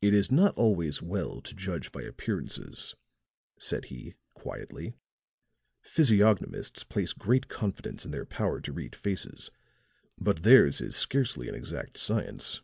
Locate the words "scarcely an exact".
10.96-11.98